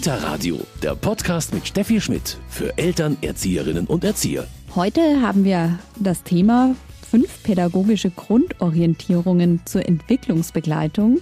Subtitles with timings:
[0.00, 4.46] Kita Radio, der Podcast mit Steffi Schmidt für Eltern, Erzieherinnen und Erzieher.
[4.74, 6.74] Heute haben wir das Thema
[7.06, 11.20] fünf pädagogische Grundorientierungen zur Entwicklungsbegleitung.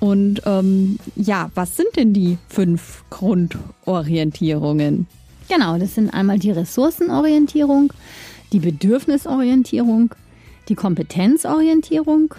[0.00, 5.06] Und ähm, ja, was sind denn die fünf Grundorientierungen?
[5.48, 7.92] Genau, das sind einmal die Ressourcenorientierung,
[8.52, 10.16] die Bedürfnisorientierung,
[10.68, 12.34] die Kompetenzorientierung,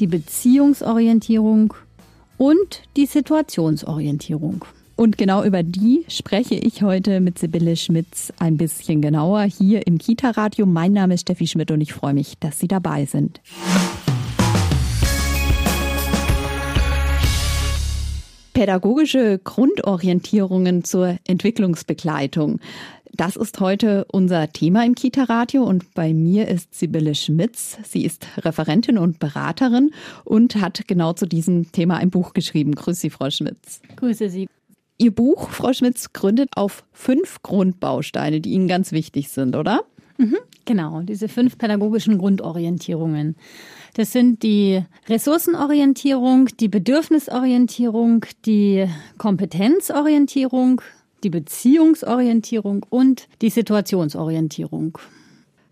[0.00, 1.74] die Beziehungsorientierung
[2.38, 4.64] und die Situationsorientierung.
[5.00, 9.96] Und genau über die spreche ich heute mit Sibylle Schmitz ein bisschen genauer hier im
[9.96, 10.66] Kita-Radio.
[10.66, 13.40] Mein Name ist Steffi Schmidt und ich freue mich, dass Sie dabei sind.
[18.52, 22.60] Pädagogische Grundorientierungen zur Entwicklungsbegleitung.
[23.10, 27.78] Das ist heute unser Thema im Kita-Radio und bei mir ist Sibylle Schmitz.
[27.84, 29.92] Sie ist Referentin und Beraterin
[30.24, 32.74] und hat genau zu diesem Thema ein Buch geschrieben.
[32.74, 33.80] Grüße Sie, Frau Schmitz.
[33.96, 34.46] Grüße Sie.
[35.00, 39.84] Ihr Buch, Frau Schmitz, gründet auf fünf Grundbausteine, die Ihnen ganz wichtig sind, oder?
[40.18, 43.34] Mhm, genau, diese fünf pädagogischen Grundorientierungen.
[43.94, 50.82] Das sind die Ressourcenorientierung, die Bedürfnisorientierung, die Kompetenzorientierung,
[51.24, 54.98] die Beziehungsorientierung und die Situationsorientierung.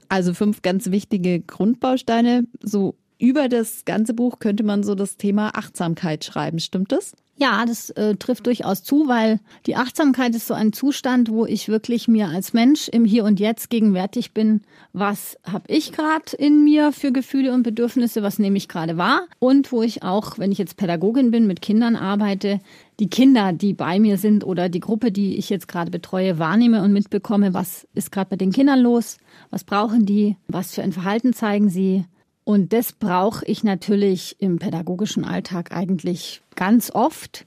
[0.08, 2.46] Also fünf ganz wichtige Grundbausteine.
[2.62, 6.60] So über das ganze Buch könnte man so das Thema Achtsamkeit schreiben.
[6.60, 7.12] Stimmt das?
[7.40, 11.68] Ja, das äh, trifft durchaus zu, weil die Achtsamkeit ist so ein Zustand, wo ich
[11.68, 14.62] wirklich mir als Mensch im Hier und Jetzt gegenwärtig bin.
[14.92, 18.24] Was habe ich gerade in mir für Gefühle und Bedürfnisse?
[18.24, 19.20] Was nehme ich gerade wahr?
[19.38, 22.58] Und wo ich auch, wenn ich jetzt Pädagogin bin, mit Kindern arbeite,
[22.98, 26.82] die Kinder, die bei mir sind oder die Gruppe, die ich jetzt gerade betreue, wahrnehme
[26.82, 29.16] und mitbekomme, was ist gerade bei den Kindern los?
[29.50, 30.36] Was brauchen die?
[30.48, 32.04] Was für ein Verhalten zeigen sie?
[32.48, 37.44] Und das brauche ich natürlich im pädagogischen Alltag eigentlich ganz oft.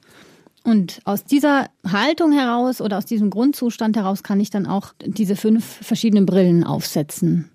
[0.64, 5.36] Und aus dieser Haltung heraus oder aus diesem Grundzustand heraus kann ich dann auch diese
[5.36, 7.50] fünf verschiedenen Brillen aufsetzen.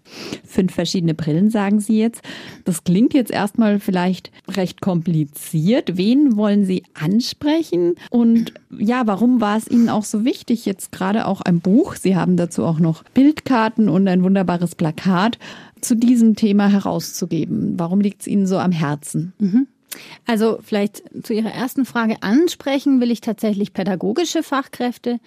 [0.45, 2.23] Fünf verschiedene Brillen, sagen Sie jetzt.
[2.65, 5.97] Das klingt jetzt erstmal vielleicht recht kompliziert.
[5.97, 7.95] Wen wollen Sie ansprechen?
[8.11, 11.95] Und ja, warum war es Ihnen auch so wichtig, jetzt gerade auch ein Buch?
[11.95, 15.39] Sie haben dazu auch noch Bildkarten und ein wunderbares Plakat
[15.81, 17.79] zu diesem Thema herauszugeben.
[17.79, 19.33] Warum liegt es Ihnen so am Herzen?
[19.39, 19.69] Mhm.
[20.27, 25.19] Also vielleicht zu Ihrer ersten Frage ansprechen will ich tatsächlich pädagogische Fachkräfte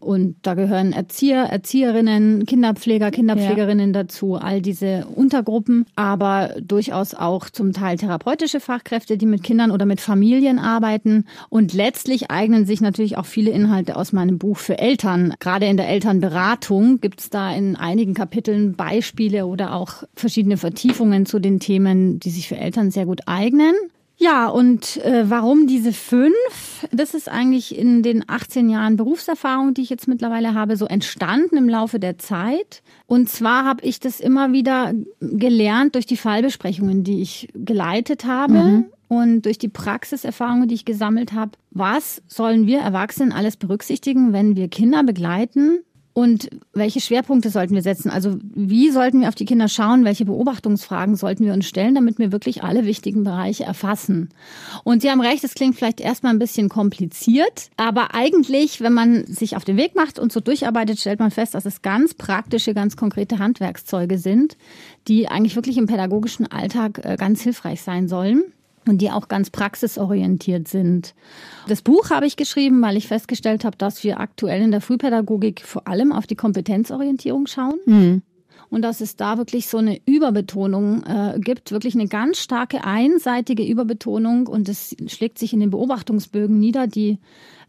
[0.00, 4.02] und da gehören Erzieher, Erzieherinnen, Kinderpfleger, Kinderpflegerinnen ja.
[4.02, 9.84] dazu, all diese Untergruppen, aber durchaus auch zum Teil therapeutische Fachkräfte, die mit Kindern oder
[9.84, 14.78] mit Familien arbeiten und letztlich eignen sich natürlich auch viele Inhalte aus meinem Buch für
[14.78, 15.34] Eltern.
[15.38, 21.26] Gerade in der Elternberatung gibt es da in einigen Kapiteln Beispiele oder auch verschiedene Vertiefungen
[21.26, 23.74] zu den Themen, die sich für Eltern sehr gut eignen.
[24.22, 26.86] Ja, und äh, warum diese fünf?
[26.92, 31.56] Das ist eigentlich in den 18 Jahren Berufserfahrung, die ich jetzt mittlerweile habe, so entstanden
[31.56, 32.82] im Laufe der Zeit.
[33.06, 38.52] Und zwar habe ich das immer wieder gelernt durch die Fallbesprechungen, die ich geleitet habe.
[38.52, 38.84] Mhm.
[39.08, 44.54] Und durch die Praxiserfahrungen, die ich gesammelt habe, was sollen wir Erwachsenen alles berücksichtigen, wenn
[44.54, 45.78] wir Kinder begleiten
[46.20, 48.10] und welche Schwerpunkte sollten wir setzen?
[48.10, 50.04] Also wie sollten wir auf die Kinder schauen?
[50.04, 54.28] Welche Beobachtungsfragen sollten wir uns stellen, damit wir wirklich alle wichtigen Bereiche erfassen?
[54.84, 59.24] Und Sie haben recht, es klingt vielleicht erstmal ein bisschen kompliziert, aber eigentlich, wenn man
[59.28, 62.74] sich auf den Weg macht und so durcharbeitet, stellt man fest, dass es ganz praktische,
[62.74, 64.58] ganz konkrete Handwerkszeuge sind,
[65.08, 68.44] die eigentlich wirklich im pädagogischen Alltag äh, ganz hilfreich sein sollen
[68.86, 71.14] und die auch ganz praxisorientiert sind.
[71.68, 75.62] Das Buch habe ich geschrieben, weil ich festgestellt habe, dass wir aktuell in der Frühpädagogik
[75.62, 77.78] vor allem auf die Kompetenzorientierung schauen.
[77.86, 78.22] Mhm.
[78.70, 83.64] Und dass es da wirklich so eine Überbetonung äh, gibt, wirklich eine ganz starke einseitige
[83.64, 84.46] Überbetonung.
[84.46, 87.18] Und es schlägt sich in den Beobachtungsbögen nieder, die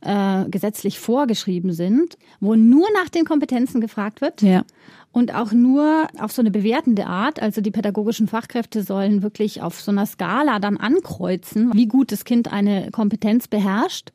[0.01, 4.41] äh, gesetzlich vorgeschrieben sind, wo nur nach den Kompetenzen gefragt wird.
[4.41, 4.63] Ja
[5.11, 7.41] und auch nur auf so eine bewertende Art.
[7.41, 12.23] Also die pädagogischen Fachkräfte sollen wirklich auf so einer Skala dann ankreuzen, wie gut das
[12.23, 14.11] Kind eine Kompetenz beherrscht.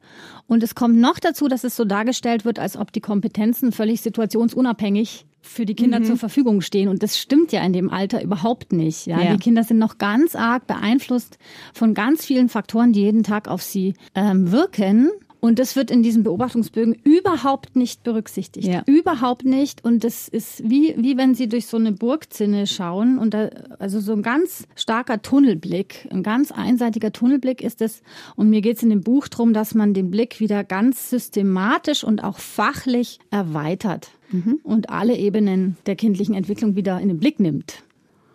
[0.47, 4.01] Und es kommt noch dazu, dass es so dargestellt wird, als ob die Kompetenzen völlig
[4.01, 6.05] situationsunabhängig für die Kinder mhm.
[6.05, 6.89] zur Verfügung stehen.
[6.89, 9.07] Und das stimmt ja in dem Alter überhaupt nicht.
[9.07, 9.21] Ja?
[9.21, 9.33] ja?
[9.33, 11.39] Die Kinder sind noch ganz arg beeinflusst
[11.73, 15.11] von ganz vielen Faktoren, die jeden Tag auf sie ähm, wirken.
[15.47, 18.67] Und das wird in diesen Beobachtungsbögen überhaupt nicht berücksichtigt.
[18.67, 18.83] Ja.
[18.87, 19.85] Überhaupt nicht.
[19.85, 24.01] Und das ist wie, wie wenn Sie durch so eine Burgzinne schauen und da, also
[24.01, 28.03] so ein ganz starker Tunnelblick, ein ganz einseitiger Tunnelblick ist es.
[28.35, 32.03] Und mir geht es in dem Buch darum, dass man den Blick wieder ganz systematisch
[32.03, 34.59] und auch fachlich erweitert mhm.
[34.65, 37.85] und alle Ebenen der kindlichen Entwicklung wieder in den Blick nimmt.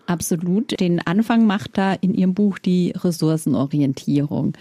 [0.05, 0.79] Absolut.
[0.79, 4.53] Den Anfang macht da in Ihrem Buch die Ressourcenorientierung.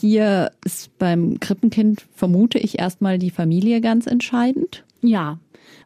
[0.00, 4.84] Hier ist beim Krippenkind, vermute ich, erstmal die Familie ganz entscheidend.
[5.02, 5.38] Ja,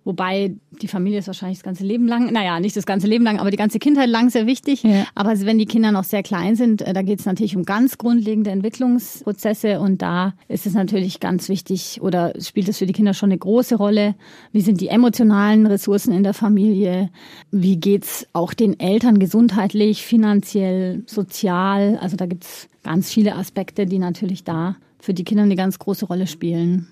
[0.05, 3.39] Wobei die Familie ist wahrscheinlich das ganze Leben lang, naja, nicht das ganze Leben lang,
[3.39, 4.83] aber die ganze Kindheit lang sehr wichtig.
[4.83, 5.07] Ja.
[5.15, 7.99] Aber wenn die Kinder noch sehr klein sind, äh, da geht es natürlich um ganz
[7.99, 13.15] grundlegende Entwicklungsprozesse und da ist es natürlich ganz wichtig oder spielt es für die Kinder
[13.15, 14.17] schon eine große Rolle.
[14.51, 17.11] Wie sind die emotionalen Ressourcen in der Familie?
[17.53, 21.99] Wie geht's auch den Eltern gesundheitlich, finanziell, sozial?
[22.01, 26.07] Also da gibt's ganz viele Aspekte, die natürlich da für die Kinder eine ganz große
[26.07, 26.89] Rolle spielen.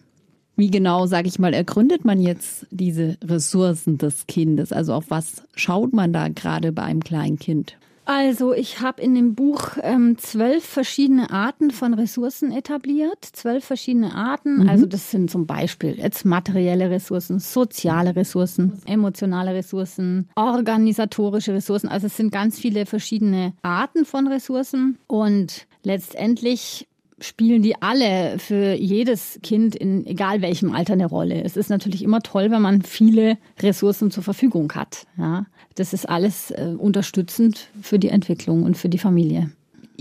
[0.57, 4.73] Wie genau, sage ich mal, ergründet man jetzt diese Ressourcen des Kindes?
[4.73, 7.79] Also auf was schaut man da gerade bei einem kleinen Kind?
[8.05, 13.25] Also ich habe in dem Buch ähm, zwölf verschiedene Arten von Ressourcen etabliert.
[13.25, 14.65] Zwölf verschiedene Arten.
[14.65, 14.69] Mhm.
[14.69, 21.89] Also das sind zum Beispiel jetzt materielle Ressourcen, soziale Ressourcen, emotionale Ressourcen, organisatorische Ressourcen.
[21.89, 24.99] Also es sind ganz viele verschiedene Arten von Ressourcen.
[25.07, 26.89] Und letztendlich
[27.21, 31.43] spielen die alle für jedes Kind in egal welchem Alter eine Rolle.
[31.45, 35.07] Es ist natürlich immer toll, wenn man viele Ressourcen zur Verfügung hat.
[35.19, 39.51] Ja, das ist alles äh, unterstützend für die Entwicklung und für die Familie.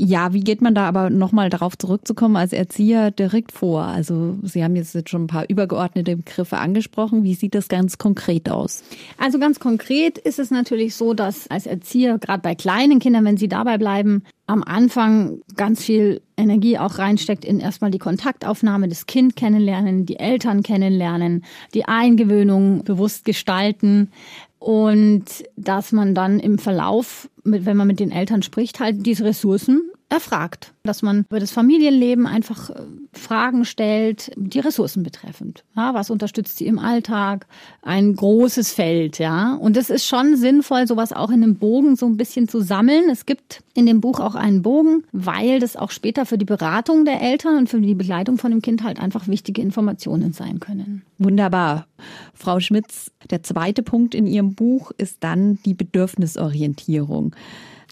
[0.01, 3.83] Ja, wie geht man da aber nochmal darauf zurückzukommen als Erzieher direkt vor?
[3.83, 7.25] Also Sie haben jetzt schon ein paar übergeordnete Begriffe angesprochen.
[7.25, 8.81] Wie sieht das ganz konkret aus?
[9.17, 13.35] Also ganz konkret ist es natürlich so, dass als Erzieher, gerade bei kleinen Kindern, wenn
[13.35, 19.05] sie dabei bleiben, am Anfang ganz viel Energie auch reinsteckt in erstmal die Kontaktaufnahme, das
[19.05, 21.43] Kind kennenlernen, die Eltern kennenlernen,
[21.73, 24.11] die Eingewöhnung bewusst gestalten
[24.59, 25.25] und
[25.55, 30.73] dass man dann im Verlauf, wenn man mit den Eltern spricht, halt diese Ressourcen erfragt,
[30.83, 32.81] dass man über das Familienleben einfach äh,
[33.13, 35.63] Fragen stellt, die Ressourcen betreffend.
[35.75, 37.45] Ja, was unterstützt sie im Alltag?
[37.83, 39.53] Ein großes Feld, ja.
[39.53, 43.09] Und es ist schon sinnvoll, sowas auch in einem Bogen so ein bisschen zu sammeln.
[43.11, 47.05] Es gibt in dem Buch auch einen Bogen, weil das auch später für die Beratung
[47.05, 51.03] der Eltern und für die Begleitung von dem Kind halt einfach wichtige Informationen sein können.
[51.19, 51.85] Wunderbar.
[52.33, 57.35] Frau Schmitz, der zweite Punkt in Ihrem Buch ist dann die Bedürfnisorientierung.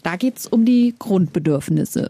[0.02, 2.08] Da geht es um die Grundbedürfnisse.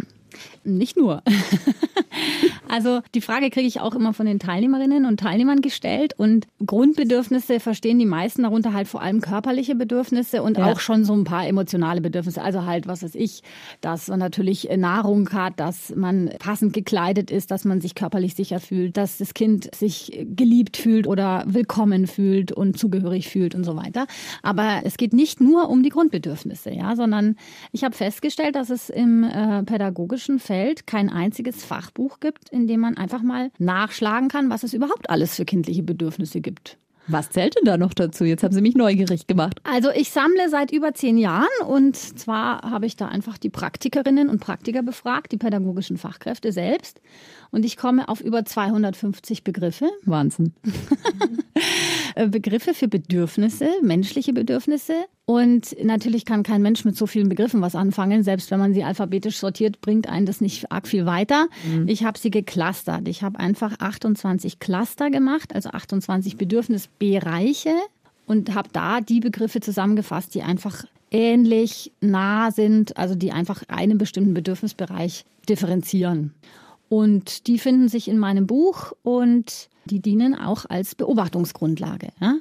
[0.76, 1.22] Nicht nur.
[2.68, 6.14] also die Frage kriege ich auch immer von den Teilnehmerinnen und Teilnehmern gestellt.
[6.16, 10.66] Und Grundbedürfnisse verstehen die meisten darunter halt vor allem körperliche Bedürfnisse und ja.
[10.66, 12.42] auch schon so ein paar emotionale Bedürfnisse.
[12.42, 13.42] Also halt, was weiß ich,
[13.80, 18.60] dass man natürlich Nahrung hat, dass man passend gekleidet ist, dass man sich körperlich sicher
[18.60, 23.76] fühlt, dass das Kind sich geliebt fühlt oder willkommen fühlt und zugehörig fühlt und so
[23.76, 24.06] weiter.
[24.42, 27.36] Aber es geht nicht nur um die Grundbedürfnisse, ja, sondern
[27.72, 32.80] ich habe festgestellt, dass es im äh, pädagogischen Feld kein einziges Fachbuch gibt, in dem
[32.80, 36.78] man einfach mal nachschlagen kann, was es überhaupt alles für kindliche Bedürfnisse gibt.
[37.10, 38.24] Was zählt denn da noch dazu?
[38.24, 39.60] Jetzt haben Sie mich neugierig gemacht.
[39.64, 44.28] Also ich sammle seit über zehn Jahren und zwar habe ich da einfach die Praktikerinnen
[44.28, 47.00] und Praktiker befragt, die pädagogischen Fachkräfte selbst.
[47.50, 49.88] Und ich komme auf über 250 Begriffe.
[50.04, 50.52] Wahnsinn.
[52.30, 54.94] Begriffe für Bedürfnisse, menschliche Bedürfnisse.
[55.26, 58.22] Und natürlich kann kein Mensch mit so vielen Begriffen was anfangen.
[58.22, 61.48] Selbst wenn man sie alphabetisch sortiert, bringt einen das nicht arg viel weiter.
[61.66, 61.86] Mhm.
[61.88, 63.06] Ich habe sie geclustert.
[63.08, 67.74] Ich habe einfach 28 Cluster gemacht, also 28 Bedürfnisbereiche
[68.26, 73.98] und habe da die Begriffe zusammengefasst, die einfach ähnlich nah sind, also die einfach einen
[73.98, 76.34] bestimmten Bedürfnisbereich differenzieren.
[76.88, 82.08] Und die finden sich in meinem Buch und die dienen auch als Beobachtungsgrundlage.
[82.20, 82.36] Ja?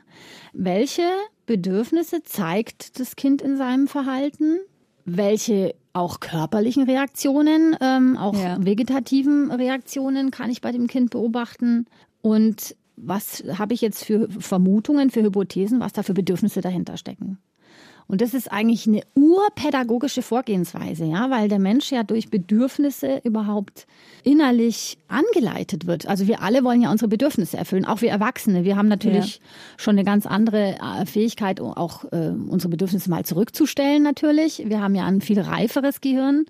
[0.53, 1.09] Welche
[1.45, 4.59] Bedürfnisse zeigt das Kind in seinem Verhalten?
[5.05, 8.57] Welche auch körperlichen Reaktionen, ähm, auch ja.
[8.63, 11.85] vegetativen Reaktionen kann ich bei dem Kind beobachten?
[12.21, 17.37] Und was habe ich jetzt für Vermutungen, für Hypothesen, was da für Bedürfnisse dahinter stecken?
[18.07, 23.85] Und das ist eigentlich eine urpädagogische Vorgehensweise, ja, weil der Mensch ja durch Bedürfnisse überhaupt
[24.23, 26.07] innerlich angeleitet wird.
[26.07, 28.63] Also wir alle wollen ja unsere Bedürfnisse erfüllen, auch wir Erwachsene.
[28.63, 29.41] Wir haben natürlich ja.
[29.75, 34.63] schon eine ganz andere äh, Fähigkeit, auch äh, unsere Bedürfnisse mal zurückzustellen natürlich.
[34.65, 36.45] Wir haben ja ein viel reiferes Gehirn.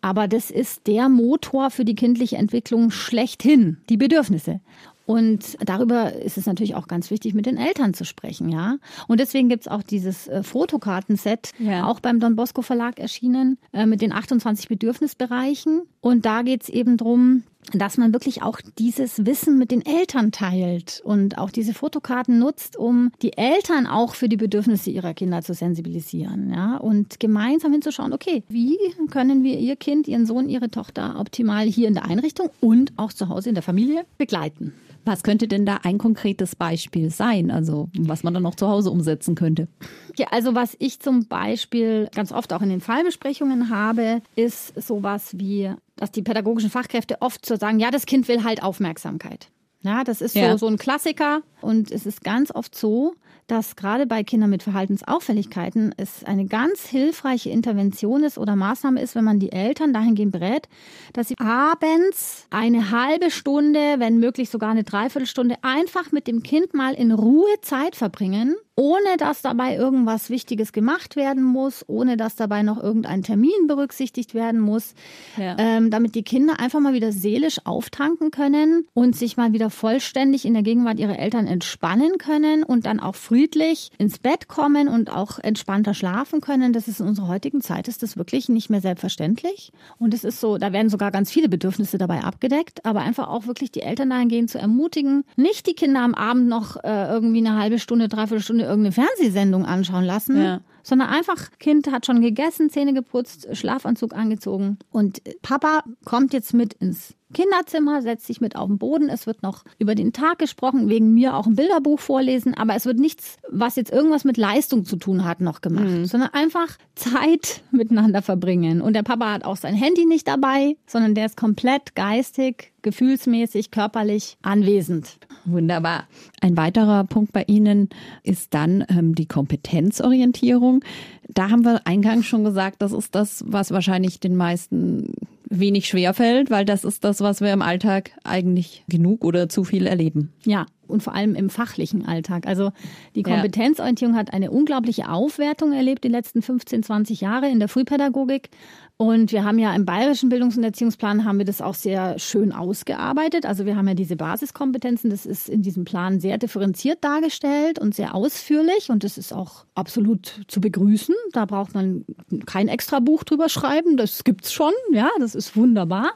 [0.00, 4.60] Aber das ist der Motor für die kindliche Entwicklung schlechthin, die Bedürfnisse.
[5.06, 8.78] Und darüber ist es natürlich auch ganz wichtig, mit den Eltern zu sprechen, ja.
[9.06, 11.86] Und deswegen gibt's auch dieses äh, Fotokartenset, ja.
[11.86, 15.82] auch beim Don Bosco Verlag erschienen, äh, mit den 28 Bedürfnisbereichen.
[16.00, 17.42] Und da geht's eben drum,
[17.72, 22.76] dass man wirklich auch dieses Wissen mit den Eltern teilt und auch diese Fotokarten nutzt,
[22.76, 28.12] um die Eltern auch für die Bedürfnisse ihrer Kinder zu sensibilisieren, ja, und gemeinsam hinzuschauen,
[28.12, 28.76] okay, wie
[29.10, 33.12] können wir ihr Kind, ihren Sohn, ihre Tochter optimal hier in der Einrichtung und auch
[33.12, 34.74] zu Hause in der Familie begleiten.
[35.04, 38.90] Was könnte denn da ein konkretes Beispiel sein, also was man dann auch zu Hause
[38.90, 39.68] umsetzen könnte?
[40.16, 45.36] Ja, also was ich zum Beispiel ganz oft auch in den Fallbesprechungen habe, ist sowas
[45.38, 49.48] wie dass die pädagogischen Fachkräfte oft so sagen, ja, das Kind will halt Aufmerksamkeit.
[49.84, 50.58] Ja, das ist so, Ja.
[50.58, 51.42] so ein Klassiker.
[51.60, 53.14] Und es ist ganz oft so,
[53.46, 59.14] dass gerade bei Kindern mit Verhaltensauffälligkeiten es eine ganz hilfreiche Intervention ist oder Maßnahme ist,
[59.14, 60.68] wenn man die Eltern dahingehend berät,
[61.12, 66.72] dass sie abends eine halbe Stunde, wenn möglich sogar eine Dreiviertelstunde, einfach mit dem Kind
[66.72, 72.34] mal in Ruhe Zeit verbringen, ohne dass dabei irgendwas Wichtiges gemacht werden muss, ohne dass
[72.36, 74.94] dabei noch irgendein Termin berücksichtigt werden muss,
[75.36, 75.56] Ja.
[75.58, 80.44] ähm, damit die Kinder einfach mal wieder seelisch auftanken können und sich mal wieder vollständig
[80.44, 85.10] in der Gegenwart ihrer Eltern entspannen können und dann auch friedlich ins Bett kommen und
[85.10, 86.72] auch entspannter schlafen können.
[86.72, 89.70] Das ist in unserer heutigen Zeit ist das wirklich nicht mehr selbstverständlich.
[89.98, 93.46] Und es ist so, da werden sogar ganz viele Bedürfnisse dabei abgedeckt, aber einfach auch
[93.46, 97.56] wirklich die Eltern dahingehend zu ermutigen, nicht die Kinder am Abend noch äh, irgendwie eine
[97.58, 100.60] halbe Stunde, dreiviertel Stunde irgendeine Fernsehsendung anschauen lassen, Ja.
[100.82, 106.74] sondern einfach, Kind hat schon gegessen, Zähne geputzt, Schlafanzug angezogen und Papa kommt jetzt mit
[106.74, 109.08] ins Kinderzimmer, setzt sich mit auf den Boden.
[109.08, 112.86] Es wird noch über den Tag gesprochen, wegen mir auch ein Bilderbuch vorlesen, aber es
[112.86, 117.62] wird nichts, was jetzt irgendwas mit Leistung zu tun hat, noch gemacht, sondern einfach Zeit
[117.72, 118.80] miteinander verbringen.
[118.80, 123.72] Und der Papa hat auch sein Handy nicht dabei, sondern der ist komplett geistig, gefühlsmäßig,
[123.72, 125.18] körperlich anwesend.
[125.44, 126.04] Wunderbar.
[126.40, 127.88] Ein weiterer Punkt bei Ihnen
[128.22, 130.84] ist dann ähm, die Kompetenzorientierung.
[131.28, 135.14] Da haben wir eingangs schon gesagt, das ist das, was wahrscheinlich den meisten
[135.50, 139.86] wenig schwerfällt, weil das ist das, was wir im Alltag eigentlich genug oder zu viel
[139.86, 140.32] erleben.
[140.44, 142.46] Ja, und vor allem im fachlichen Alltag.
[142.46, 142.70] Also
[143.14, 143.22] die.
[143.24, 148.50] Kompetenzorientierung hat eine unglaubliche Aufwertung erlebt die letzten 15, 20 Jahre in der Frühpädagogik.
[148.96, 152.52] Und wir haben ja im Bayerischen Bildungs- und Erziehungsplan haben wir das auch sehr schön
[152.52, 153.44] ausgearbeitet.
[153.44, 157.94] Also wir haben ja diese Basiskompetenzen, das ist in diesem Plan sehr differenziert dargestellt und
[157.94, 161.14] sehr ausführlich und das ist auch absolut zu begrüßen.
[161.32, 162.04] Da braucht man
[162.46, 166.12] kein extra Buch drüber schreiben, das gibt's schon, ja, das ist wunderbar.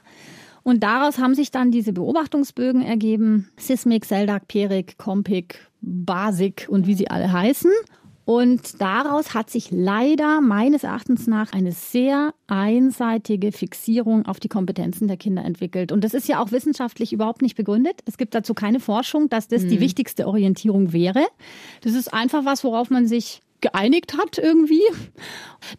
[0.68, 3.48] Und daraus haben sich dann diese Beobachtungsbögen ergeben.
[3.56, 7.70] Sismic, Seldak, Perik, Compik, Basic und wie sie alle heißen.
[8.26, 15.08] Und daraus hat sich leider meines Erachtens nach eine sehr einseitige Fixierung auf die Kompetenzen
[15.08, 15.90] der Kinder entwickelt.
[15.90, 18.02] Und das ist ja auch wissenschaftlich überhaupt nicht begründet.
[18.04, 21.24] Es gibt dazu keine Forschung, dass das die wichtigste Orientierung wäre.
[21.80, 24.82] Das ist einfach was, worauf man sich geeinigt hat irgendwie.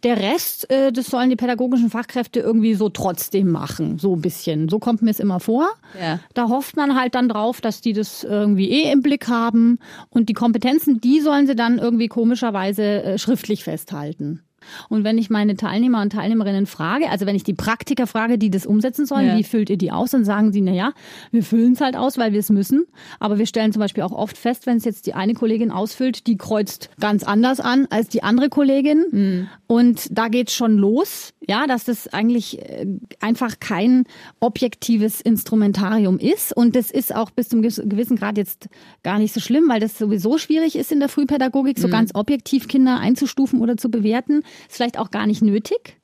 [0.02, 4.68] Der Rest, äh, das sollen die pädagogischen Fachkräfte irgendwie so trotzdem machen, so ein bisschen.
[4.68, 5.68] So kommt mir es immer vor.
[6.00, 6.20] Ja.
[6.34, 9.78] Da hofft man halt dann drauf, dass die das irgendwie eh im Blick haben
[10.10, 14.42] und die Kompetenzen, die sollen sie dann irgendwie komischerweise äh, schriftlich festhalten.
[14.88, 18.50] Und wenn ich meine Teilnehmer und Teilnehmerinnen frage, also wenn ich die Praktiker frage, die
[18.50, 19.36] das umsetzen sollen, Ja.
[19.36, 20.92] wie füllt ihr die aus, dann sagen sie, na ja,
[21.30, 22.84] wir füllen es halt aus, weil wir es müssen.
[23.18, 26.26] Aber wir stellen zum Beispiel auch oft fest, wenn es jetzt die eine Kollegin ausfüllt,
[26.26, 29.48] die kreuzt ganz anders an als die andere Kollegin.
[29.66, 32.86] Und da geht's schon los, ja, dass das eigentlich äh,
[33.20, 34.04] einfach kein
[34.40, 36.56] objektives Instrumentarium ist.
[36.56, 38.68] Und das ist auch bis zum gewiss- gewissen Grad jetzt
[39.02, 42.68] gar nicht so schlimm, weil das sowieso schwierig ist in der Frühpädagogik, so ganz objektiv
[42.68, 44.42] Kinder einzustufen oder zu bewerten.
[44.68, 46.00] Ist vielleicht auch gar nicht nötig.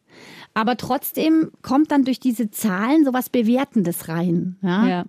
[0.54, 4.56] Aber trotzdem kommt dann durch diese Zahlen sowas Bewertendes rein.
[4.62, 4.88] Ja?
[4.88, 5.04] Ja.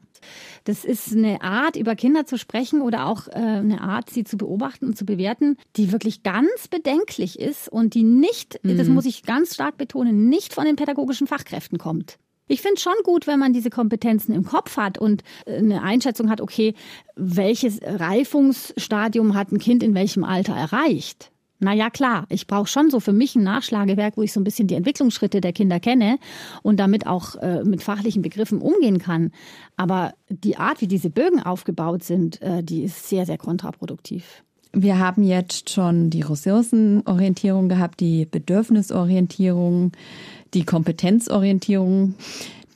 [0.65, 4.35] Das ist eine Art, über Kinder zu sprechen oder auch äh, eine Art, sie zu
[4.37, 9.23] beobachten und zu bewerten, die wirklich ganz bedenklich ist und die nicht, das muss ich
[9.23, 12.17] ganz stark betonen, nicht von den pädagogischen Fachkräften kommt.
[12.49, 16.29] Ich finde schon gut, wenn man diese Kompetenzen im Kopf hat und äh, eine Einschätzung
[16.29, 16.73] hat, okay,
[17.15, 21.31] welches Reifungsstadium hat ein Kind in welchem Alter erreicht.
[21.59, 24.43] Na ja, klar, ich brauche schon so für mich ein Nachschlagewerk, wo ich so ein
[24.43, 26.19] bisschen die Entwicklungsschritte der Kinder kenne
[26.61, 29.31] und damit auch äh, mit fachlichen Begriffen umgehen kann.
[29.75, 34.43] Aber die Art, wie diese Bögen aufgebaut sind, äh, die ist sehr, sehr kontraproduktiv.
[34.73, 39.93] Wir haben jetzt schon die Ressourcenorientierung gehabt, die Bedürfnisorientierung,
[40.53, 42.13] die Kompetenzorientierung.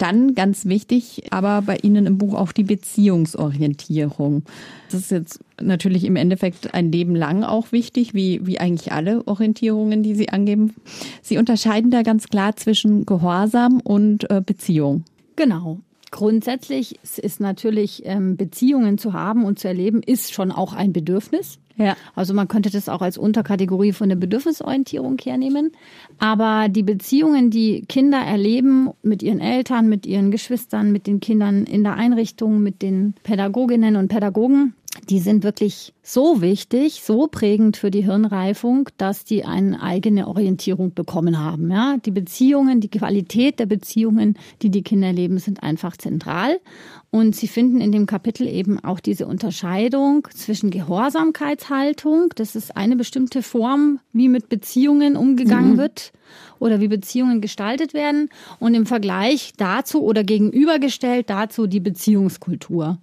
[0.02, 4.42] Dann ganz wichtig, aber bei Ihnen im Buch auch die Beziehungsorientierung.
[4.90, 9.28] Das ist jetzt natürlich im Endeffekt ein Leben lang auch wichtig, wie, wie eigentlich alle
[9.28, 10.74] Orientierungen, die Sie angeben.
[11.22, 15.04] Sie unterscheiden da ganz klar zwischen Gehorsam und äh, Beziehung.
[15.36, 15.82] Genau.
[16.10, 21.60] Grundsätzlich ist natürlich ähm, Beziehungen zu haben und zu erleben, ist schon auch ein Bedürfnis.
[21.82, 21.98] Ja.
[22.16, 25.72] Also man könnte das auch als Unterkategorie von der Bedürfnisorientierung hernehmen.
[26.20, 31.66] Aber die Beziehungen, die Kinder erleben mit ihren Eltern, mit ihren Geschwistern, mit den Kindern
[31.66, 34.76] in der Einrichtung, mit den Pädagoginnen und Pädagogen,
[35.10, 40.94] die sind wirklich so wichtig, so prägend für die Hirnreifung, dass die eine eigene Orientierung
[40.94, 41.72] bekommen haben.
[41.72, 46.60] Ja, die Beziehungen, die Qualität der Beziehungen, die die Kinder leben, sind einfach zentral.
[47.14, 52.96] Und Sie finden in dem Kapitel eben auch diese Unterscheidung zwischen Gehorsamkeitshaltung, das ist eine
[52.96, 55.78] bestimmte Form, wie mit Beziehungen umgegangen mhm.
[55.78, 56.14] wird
[56.60, 62.98] oder wie Beziehungen gestaltet werden und im Vergleich dazu oder gegenübergestellt dazu die Beziehungskultur.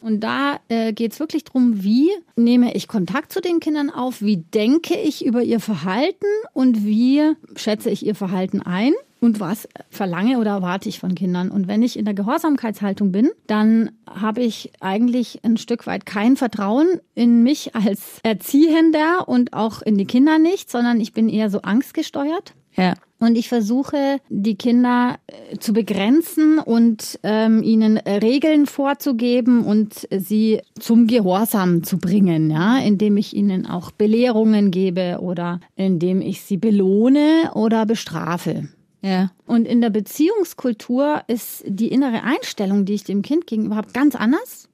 [0.00, 4.22] Und da äh, geht es wirklich darum, wie nehme ich Kontakt zu den Kindern auf,
[4.22, 8.92] wie denke ich über ihr Verhalten und wie schätze ich ihr Verhalten ein
[9.22, 11.52] und was verlange oder erwarte ich von Kindern.
[11.52, 16.36] Und wenn ich in der Gehorsamkeitshaltung bin, dann habe ich eigentlich ein Stück weit kein
[16.36, 21.50] Vertrauen in mich als Erziehender und auch in die Kinder nicht, sondern ich bin eher
[21.50, 22.54] so angstgesteuert.
[22.76, 22.94] Ja.
[23.20, 30.62] Und ich versuche, die Kinder äh, zu begrenzen und ähm, ihnen Regeln vorzugeben und sie
[30.80, 36.56] zum Gehorsam zu bringen, ja, indem ich ihnen auch Belehrungen gebe oder indem ich sie
[36.56, 38.68] belohne oder bestrafe.
[39.02, 39.32] Ja.
[39.46, 44.14] Und in der Beziehungskultur ist die innere Einstellung, die ich dem Kind gegenüber habe, ganz
[44.14, 44.68] anders.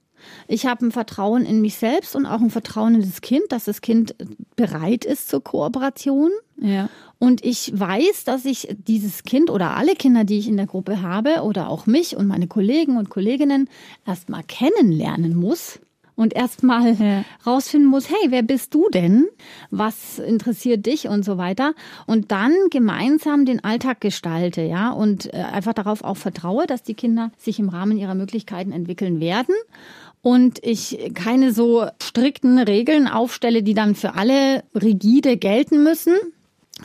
[0.47, 3.65] Ich habe ein Vertrauen in mich selbst und auch ein Vertrauen in das Kind, dass
[3.65, 4.15] das Kind
[4.55, 6.29] bereit ist zur Kooperation.
[6.57, 6.89] Ja.
[7.17, 11.01] Und ich weiß, dass ich dieses Kind oder alle Kinder, die ich in der Gruppe
[11.01, 13.69] habe oder auch mich und meine Kollegen und Kolleginnen
[14.05, 15.79] erstmal kennenlernen muss
[16.19, 17.23] und erstmal ja.
[17.47, 19.27] rausfinden muss, hey, wer bist du denn?
[19.71, 21.73] Was interessiert dich und so weiter?
[22.07, 26.93] Und dann gemeinsam den Alltag gestalte, ja, und äh, einfach darauf auch vertraue, dass die
[26.93, 29.55] Kinder sich im Rahmen ihrer Möglichkeiten entwickeln werden
[30.21, 36.17] und ich keine so strikten Regeln aufstelle, die dann für alle rigide gelten müssen,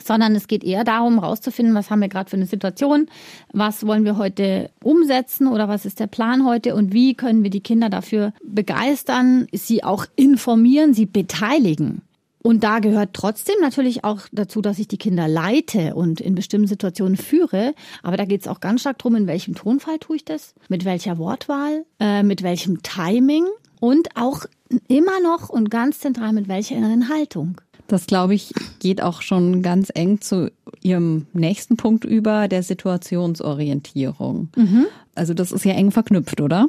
[0.03, 3.07] sondern es geht eher darum, rauszufinden, was haben wir gerade für eine Situation,
[3.51, 7.49] was wollen wir heute umsetzen oder was ist der Plan heute und wie können wir
[7.49, 12.01] die Kinder dafür begeistern, sie auch informieren, sie beteiligen.
[12.45, 16.67] Und da gehört trotzdem natürlich auch dazu, dass ich die Kinder leite und in bestimmten
[16.67, 17.73] Situationen führe.
[18.03, 20.85] Aber da geht es auch ganz stark darum, in welchem Tonfall tue ich das, mit
[20.85, 23.45] welcher Wortwahl, äh, mit welchem Timing
[23.79, 24.45] und auch
[24.87, 27.61] immer noch und ganz zentral mit welcher inneren Haltung.
[27.87, 30.51] Das, glaube ich, geht auch schon ganz eng zu
[30.81, 34.49] Ihrem nächsten Punkt über, der Situationsorientierung.
[34.55, 34.87] Mhm.
[35.13, 36.67] Also das ist ja eng verknüpft, oder?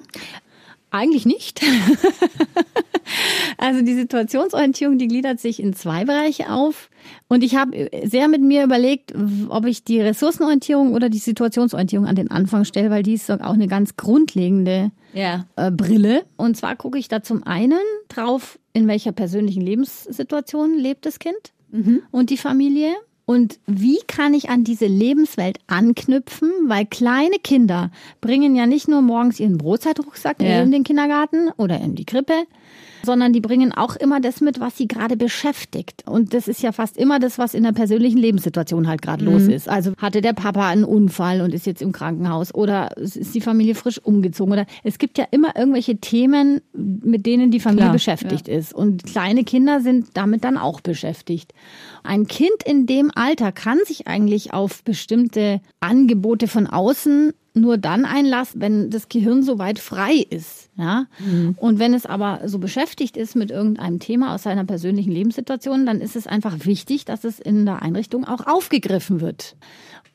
[0.97, 1.61] Eigentlich nicht.
[3.59, 6.89] also die Situationsorientierung, die gliedert sich in zwei Bereiche auf.
[7.29, 9.13] Und ich habe sehr mit mir überlegt,
[9.49, 13.53] ob ich die Ressourcenorientierung oder die Situationsorientierung an den Anfang stelle, weil die ist auch
[13.53, 15.47] eine ganz grundlegende ja.
[15.57, 16.25] äh, Brille.
[16.37, 21.53] Und zwar gucke ich da zum einen drauf, in welcher persönlichen Lebenssituation lebt das Kind
[21.71, 22.03] mhm.
[22.11, 22.95] und die Familie.
[23.27, 26.51] Und wie kann ich an diese Lebenswelt anknüpfen?
[26.67, 30.63] Weil kleine Kinder bringen ja nicht nur morgens ihren Brotzeitrucksack ja.
[30.63, 32.47] in den Kindergarten oder in die Krippe,
[33.07, 36.05] sondern die bringen auch immer das mit, was sie gerade beschäftigt.
[36.07, 39.33] Und das ist ja fast immer das, was in der persönlichen Lebenssituation halt gerade mhm.
[39.33, 39.69] los ist.
[39.69, 43.75] Also hatte der Papa einen Unfall und ist jetzt im Krankenhaus oder ist die Familie
[43.75, 48.49] frisch umgezogen oder es gibt ja immer irgendwelche Themen, mit denen die Familie Klar, beschäftigt
[48.49, 48.55] ja.
[48.55, 48.75] ist.
[48.75, 51.55] Und kleine Kinder sind damit dann auch beschäftigt.
[52.03, 58.05] Ein Kind in dem Alter kann sich eigentlich auf bestimmte Angebote von außen nur dann
[58.05, 60.69] einlassen, wenn das Gehirn soweit frei ist.
[60.77, 61.07] Ja?
[61.19, 61.57] Mhm.
[61.59, 66.01] Und wenn es aber so beschäftigt ist mit irgendeinem Thema aus seiner persönlichen Lebenssituation, dann
[66.01, 69.57] ist es einfach wichtig, dass es in der Einrichtung auch aufgegriffen wird.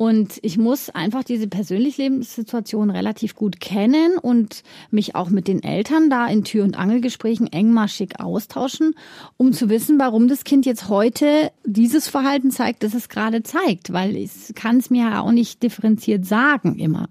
[0.01, 5.61] Und ich muss einfach diese persönliche Lebenssituation relativ gut kennen und mich auch mit den
[5.61, 8.95] Eltern da in Tür- und Angelgesprächen engmaschig austauschen,
[9.37, 13.93] um zu wissen, warum das Kind jetzt heute dieses Verhalten zeigt, das es gerade zeigt,
[13.93, 17.07] weil ich kann es mir ja auch nicht differenziert sagen immer.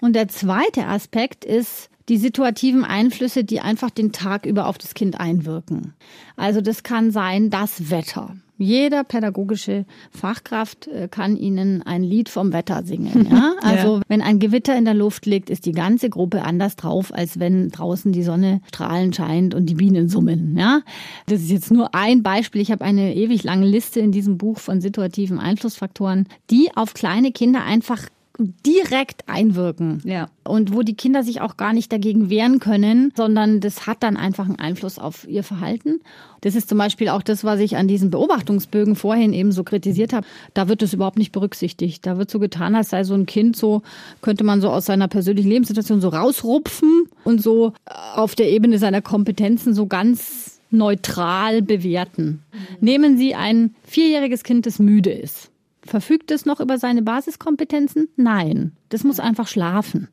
[0.00, 4.94] Und der zweite Aspekt ist, die situativen Einflüsse, die einfach den Tag über auf das
[4.94, 5.94] Kind einwirken.
[6.36, 8.36] Also das kann sein das Wetter.
[8.58, 13.28] Jeder pädagogische Fachkraft äh, kann Ihnen ein Lied vom Wetter singen.
[13.30, 13.54] Ja?
[13.62, 14.02] Also ja.
[14.08, 17.68] wenn ein Gewitter in der Luft liegt, ist die ganze Gruppe anders drauf, als wenn
[17.70, 20.56] draußen die Sonne strahlend scheint und die Bienen summen.
[20.56, 20.82] Ja?
[21.26, 22.62] Das ist jetzt nur ein Beispiel.
[22.62, 27.32] Ich habe eine ewig lange Liste in diesem Buch von situativen Einflussfaktoren, die auf kleine
[27.32, 28.04] Kinder einfach
[28.38, 30.02] direkt einwirken.
[30.04, 30.28] Ja.
[30.44, 34.16] Und wo die Kinder sich auch gar nicht dagegen wehren können, sondern das hat dann
[34.16, 36.00] einfach einen Einfluss auf ihr Verhalten.
[36.42, 40.12] Das ist zum Beispiel auch das, was ich an diesen Beobachtungsbögen vorhin eben so kritisiert
[40.12, 40.26] habe.
[40.54, 42.06] Da wird es überhaupt nicht berücksichtigt.
[42.06, 43.82] Da wird so getan, als sei so ein Kind so,
[44.20, 49.02] könnte man so aus seiner persönlichen Lebenssituation so rausrupfen und so auf der Ebene seiner
[49.02, 52.42] Kompetenzen so ganz neutral bewerten.
[52.52, 52.58] Mhm.
[52.80, 55.50] Nehmen Sie ein vierjähriges Kind, das müde ist.
[55.86, 58.08] Verfügt es noch über seine Basiskompetenzen?
[58.16, 60.08] Nein, das muss einfach schlafen.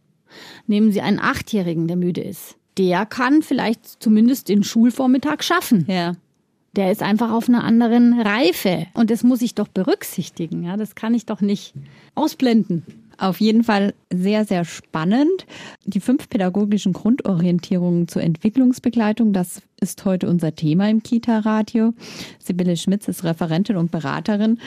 [0.67, 2.55] Nehmen Sie einen Achtjährigen, der müde ist.
[2.77, 5.85] der kann vielleicht zumindest den Schulvormittag schaffen.
[5.87, 6.13] Ja.
[6.75, 8.87] Der ist einfach auf einer anderen Reife.
[8.95, 10.63] Und das muss ich doch berücksichtigen.
[10.63, 11.75] Ja, das kann ich doch nicht
[12.15, 12.83] ausblenden.
[13.19, 15.45] Auf jeden Fall sehr, sehr spannend.
[15.85, 21.93] Die fünf pädagogischen Grundorientierungen zur Entwicklungsbegleitung, das ist heute unser Thema im Kita-Radio.
[22.39, 24.57] Sibylle Schmitz ist Referentin und Beraterin.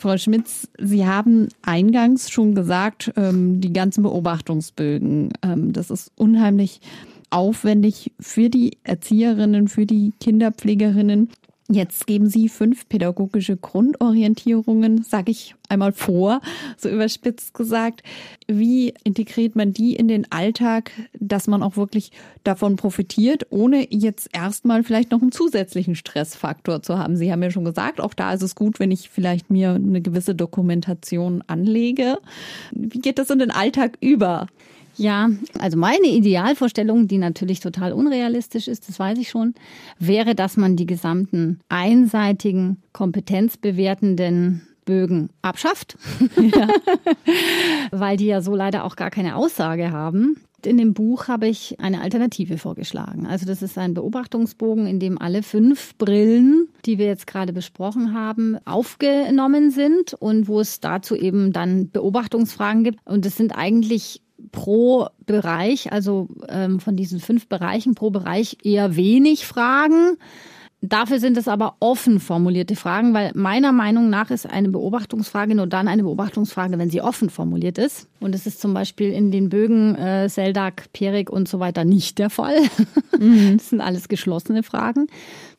[0.00, 6.80] Frau Schmitz, Sie haben eingangs schon gesagt, ähm, die ganzen Beobachtungsbögen, ähm, das ist unheimlich
[7.28, 11.28] aufwendig für die Erzieherinnen, für die Kinderpflegerinnen.
[11.72, 16.40] Jetzt geben Sie fünf pädagogische Grundorientierungen, sage ich einmal vor,
[16.76, 18.02] so überspitzt gesagt.
[18.48, 22.10] Wie integriert man die in den Alltag, dass man auch wirklich
[22.42, 27.16] davon profitiert, ohne jetzt erstmal vielleicht noch einen zusätzlichen Stressfaktor zu haben?
[27.16, 30.00] Sie haben ja schon gesagt, auch da ist es gut, wenn ich vielleicht mir eine
[30.00, 32.18] gewisse Dokumentation anlege.
[32.72, 34.48] Wie geht das in den Alltag über?
[34.96, 39.54] Ja, also meine Idealvorstellung, die natürlich total unrealistisch ist, das weiß ich schon,
[39.98, 45.96] wäre, dass man die gesamten einseitigen, kompetenzbewertenden Bögen abschafft,
[46.36, 46.68] ja.
[47.92, 50.36] weil die ja so leider auch gar keine Aussage haben.
[50.66, 53.26] In dem Buch habe ich eine Alternative vorgeschlagen.
[53.26, 58.12] Also das ist ein Beobachtungsbogen, in dem alle fünf Brillen, die wir jetzt gerade besprochen
[58.12, 62.98] haben, aufgenommen sind und wo es dazu eben dann Beobachtungsfragen gibt.
[63.06, 64.20] Und es sind eigentlich
[64.52, 70.16] pro Bereich, also ähm, von diesen fünf Bereichen pro Bereich eher wenig Fragen.
[70.82, 75.66] Dafür sind es aber offen formulierte Fragen, weil meiner Meinung nach ist eine Beobachtungsfrage nur
[75.66, 78.08] dann eine Beobachtungsfrage, wenn sie offen formuliert ist.
[78.18, 82.18] Und es ist zum Beispiel in den Bögen äh, Seldak, Perik und so weiter nicht
[82.18, 82.58] der Fall.
[83.18, 83.50] Mhm.
[83.58, 85.08] Das sind alles geschlossene Fragen.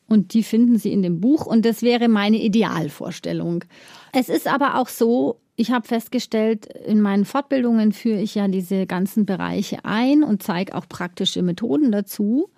[0.08, 1.46] Und die finden Sie in dem Buch.
[1.46, 3.64] Und das wäre meine Idealvorstellung.
[4.12, 8.86] Es ist aber auch so, ich habe festgestellt, in meinen Fortbildungen führe ich ja diese
[8.86, 12.48] ganzen Bereiche ein und zeige auch praktische Methoden dazu.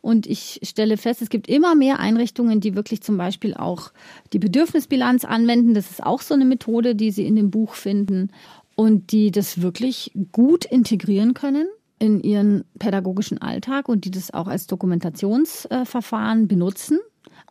[0.00, 3.92] Und ich stelle fest, es gibt immer mehr Einrichtungen, die wirklich zum Beispiel auch
[4.32, 5.74] die Bedürfnisbilanz anwenden.
[5.74, 8.30] Das ist auch so eine Methode, die Sie in dem Buch finden
[8.74, 14.48] und die das wirklich gut integrieren können in ihren pädagogischen Alltag und die das auch
[14.48, 16.98] als Dokumentationsverfahren benutzen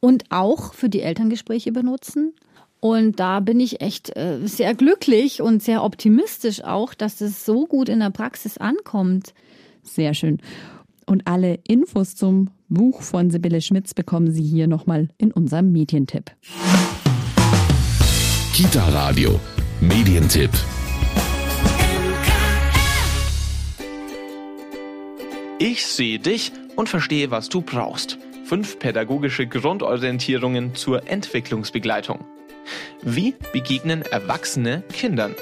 [0.01, 2.33] und auch für die Elterngespräche benutzen.
[2.79, 7.65] Und da bin ich echt äh, sehr glücklich und sehr optimistisch auch, dass das so
[7.65, 9.33] gut in der Praxis ankommt.
[9.83, 10.37] Sehr schön.
[11.05, 16.31] Und alle Infos zum Buch von Sibylle Schmitz bekommen Sie hier nochmal in unserem Medientipp.
[18.53, 19.39] Kita Radio,
[19.81, 20.51] Medientipp.
[25.57, 28.17] Ich sehe dich und verstehe, was du brauchst.
[28.45, 32.23] Fünf pädagogische Grundorientierungen zur Entwicklungsbegleitung.
[33.01, 35.35] Wie begegnen Erwachsene Kindern?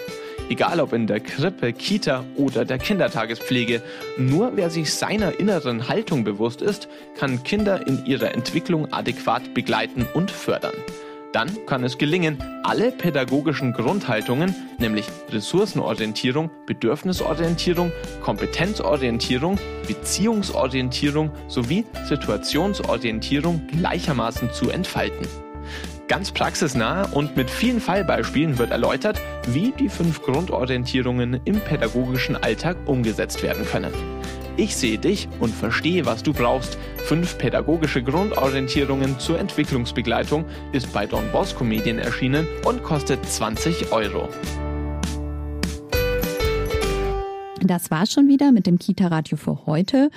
[0.49, 3.81] Egal ob in der Krippe, Kita oder der Kindertagespflege,
[4.17, 6.87] nur wer sich seiner inneren Haltung bewusst ist,
[7.19, 10.75] kann Kinder in ihrer Entwicklung adäquat begleiten und fördern.
[11.33, 17.91] Dann kann es gelingen, alle pädagogischen Grundhaltungen, nämlich Ressourcenorientierung, Bedürfnisorientierung,
[18.23, 25.27] Kompetenzorientierung, Beziehungsorientierung sowie Situationsorientierung gleichermaßen zu entfalten.
[26.07, 32.77] Ganz praxisnah und mit vielen Fallbeispielen wird erläutert, wie die fünf Grundorientierungen im pädagogischen Alltag
[32.85, 33.91] umgesetzt werden können.
[34.55, 36.77] Ich sehe dich und verstehe, was du brauchst.
[36.97, 44.29] Fünf pädagogische Grundorientierungen zur Entwicklungsbegleitung ist bei Don Bosco Medien erschienen und kostet 20 Euro.
[47.61, 50.09] Das war's schon wieder mit dem Kita-Radio für heute.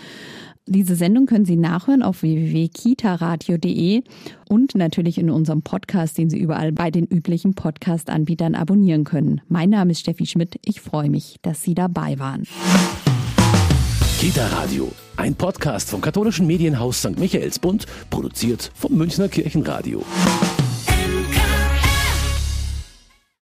[0.67, 4.03] Diese Sendung können Sie nachhören auf www.kitaradio.de
[4.49, 9.41] und natürlich in unserem Podcast, den Sie überall bei den üblichen Podcast-Anbietern abonnieren können.
[9.49, 10.57] Mein Name ist Steffi Schmidt.
[10.65, 12.45] Ich freue mich, dass Sie dabei waren.
[14.21, 17.19] Kita Radio, ein Podcast vom katholischen Medienhaus St.
[17.19, 20.05] Michaelsbund, produziert vom Münchner Kirchenradio.